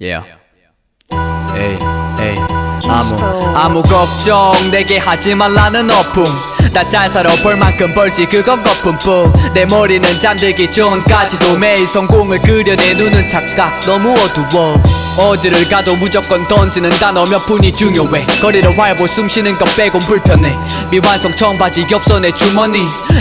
Yeah. 0.00 0.24
에이, 1.54 1.78
에이. 2.18 2.36
아무, 2.88 3.56
아무 3.56 3.82
걱정 3.82 4.52
내게 4.70 4.96
하지 4.98 5.34
말라는 5.34 5.90
어풍. 5.90 6.24
나 6.72 6.88
잘 6.88 7.10
살아 7.10 7.30
벌 7.42 7.56
만큼 7.56 7.92
벌지 7.92 8.24
그건 8.24 8.62
거품뿐. 8.62 9.52
내 9.52 9.66
머리는 9.66 10.18
잠들기 10.18 10.70
전까지도 10.70 11.58
매일 11.58 11.84
성공을 11.86 12.38
그려내 12.40 12.94
눈은 12.94 13.28
착각 13.28 13.80
너무 13.80 14.14
어두워. 14.14 14.82
어디를 15.18 15.68
가도 15.68 15.96
무조건 15.96 16.46
던지는 16.48 16.88
단어 16.98 17.24
몇 17.24 17.38
분이 17.46 17.74
중요해. 17.74 18.24
거리를 18.40 18.78
활보 18.78 19.06
숨 19.06 19.28
쉬는 19.28 19.58
것 19.58 19.64
빼곤 19.76 20.00
불편해. 20.02 20.56
미완성 20.90 21.32
청바지 21.32 21.86
엽서 21.90 22.20
내 22.20 22.30
주머니. 22.32 22.78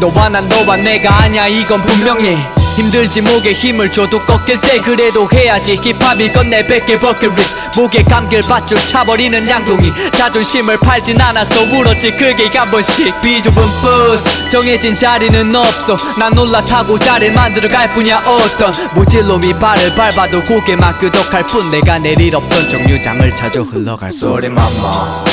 너와 0.00 0.30
난 0.30 0.48
너와 0.48 0.76
내가 0.76 1.14
아냐 1.22 1.48
이건 1.48 1.82
분명해. 1.82 2.61
힘들지 2.76 3.20
목에 3.20 3.52
힘을 3.52 3.90
줘도 3.92 4.18
꺾일 4.24 4.60
때 4.60 4.80
그래도 4.80 5.28
해야지. 5.32 5.76
힙합이 5.76 6.32
건내 6.32 6.66
백개 6.66 6.98
버킷리스트 6.98 7.80
목에 7.80 8.02
감길 8.02 8.40
밧줄 8.42 8.78
차버리는 8.84 9.48
양동이 9.48 9.92
자존심을 10.12 10.78
팔진 10.78 11.20
않았어. 11.20 11.62
울었지. 11.64 12.12
크게 12.16 12.50
한 12.56 12.70
번씩 12.70 13.20
비좁은 13.20 13.62
버스. 13.82 14.48
정해진 14.50 14.94
자리는 14.94 15.54
없어. 15.54 15.96
난 16.18 16.36
올라타고 16.36 16.98
자리를 16.98 17.34
만들어 17.34 17.68
갈 17.68 17.92
뿐이야. 17.92 18.24
어떤 18.26 18.72
무질놈이 18.94 19.58
발을 19.58 19.94
밟아도 19.94 20.42
고개만 20.42 20.98
끄덕할 20.98 21.46
뿐. 21.46 21.70
내가 21.70 21.98
내릴 21.98 22.34
없던 22.34 22.68
정류장을 22.68 23.34
찾아 23.34 23.60
흘러갈 23.60 24.10
소리. 24.10 24.48
맘마. 24.48 25.24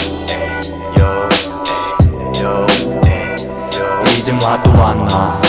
이제 4.18 4.34
와도 4.44 4.72
왔나 4.78 5.42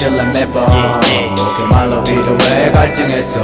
표현 0.00 0.10
신경질난 0.10 0.32
매번 0.32 0.64
목의 0.66 1.66
말로 1.70 2.02
필요해 2.02 2.72
갈증했어 2.72 3.40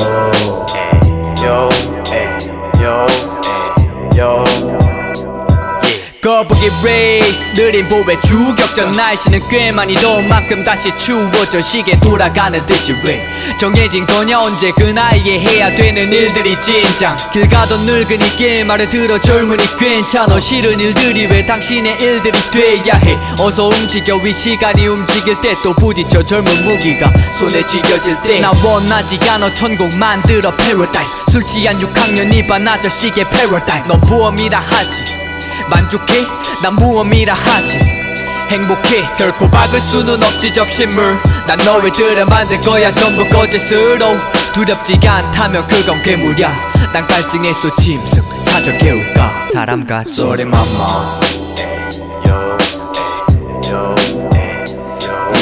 거북이 6.27 6.69
레이스 6.85 7.39
느린 7.55 7.87
보배 7.87 8.21
주격전 8.23 8.91
날씨는 8.91 9.39
꽤 9.49 9.71
많이 9.71 9.95
더운 9.95 10.27
만큼 10.27 10.65
다시 10.65 10.91
추워져 10.99 11.63
시계 11.63 11.97
돌아가는 12.01 12.67
듯이 12.67 12.93
왜 13.07 13.25
정해진 13.61 14.05
거냐 14.07 14.41
언제 14.41 14.73
그 14.77 14.83
나이에 14.83 15.39
해야 15.39 15.73
되는 15.73 16.13
일들이 16.13 16.61
진장 16.61 17.17
길 17.33 17.49
가던 17.49 17.79
늙은이께 17.85 18.65
말을 18.65 18.89
들어 18.89 19.17
젊은이 19.21 19.63
괜찮아. 19.79 20.41
싫은 20.41 20.81
일들이 20.81 21.27
왜 21.27 21.47
당신의 21.47 21.97
일들이 22.01 22.37
돼야 22.51 22.95
해? 22.97 23.17
어서 23.39 23.69
움직여 23.69 24.17
이 24.27 24.33
시간이 24.33 24.85
움직일 24.89 25.41
때 25.41 25.55
또 25.63 25.73
부딪혀 25.75 26.25
젊은 26.25 26.65
무기가 26.65 27.13
손에 27.39 27.65
쥐겨질 27.65 28.17
때. 28.23 28.41
나 28.41 28.51
원하지 28.65 29.21
않아 29.31 29.55
천국 29.55 29.95
만들어 29.95 30.51
패러다이스 30.57 31.23
술 31.31 31.45
취한 31.45 31.79
6학년 31.79 32.35
이반 32.35 32.67
아저씨의 32.67 33.31
패러다이스 33.31 33.87
넌 33.87 34.01
부험이라 34.01 34.59
하지 34.59 35.26
만족해? 35.71 36.27
난 36.63 36.75
무엄이라 36.77 37.35
하지? 37.35 37.79
행복해? 38.51 39.03
결코 39.19 39.51
박을 39.51 39.81
수는 39.81 40.23
없지 40.23 40.53
접신물. 40.53 41.19
난 41.47 41.59
너희들을 41.59 42.25
만들 42.27 42.61
거야 42.61 42.95
전부 42.95 43.29
거짓으로. 43.29 44.17
두렵지가 44.55 45.13
않다면 45.13 45.67
그건 45.67 46.03
괴물이야. 46.03 46.77
난 46.93 47.07
갈증에서 47.07 47.75
짐승 47.75 48.23
찾아 48.45 48.73
깨울까? 48.79 49.49
사람 49.53 49.85
같 49.85 50.07
소리 50.09 50.45
맘마 50.45 51.21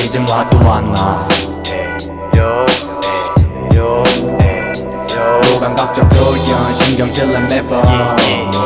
이젠 0.04 0.26
와도 0.28 0.58
왔나? 0.66 1.28
고감각적 5.52 6.08
표현 6.10 6.74
신경질난 6.74 7.46
매번 7.46 7.82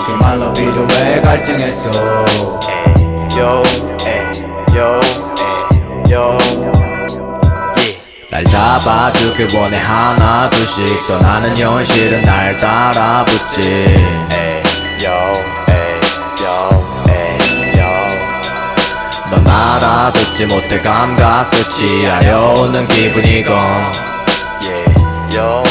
목의 0.09 0.17
말로 0.17 0.53
필요해 0.53 1.21
갈증했어. 1.21 1.91
날 8.31 8.45
잡아주길 8.45 9.49
원해 9.57 9.79
하나 9.79 10.49
둘씩. 10.51 10.87
떠나는 11.09 11.57
현실은 11.57 12.23
날 12.23 12.57
따라붙지. 12.57 13.61
넌 19.31 19.47
알아듣지 19.47 20.47
못해 20.47 20.81
감각 20.81 21.51
끝이 21.51 22.07
아려오는 22.07 22.89
기분이건 22.89 24.09
yo 25.31 25.63